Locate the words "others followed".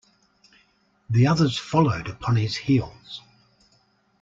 1.27-2.07